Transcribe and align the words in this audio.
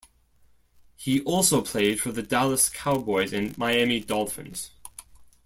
He 0.95 1.21
also 1.25 1.61
played 1.61 2.01
for 2.01 2.11
the 2.11 2.23
Dallas 2.23 2.69
Cowboys 2.69 3.33
and 3.33 3.55
Miami 3.55 3.99
Dolphins. 3.99 4.71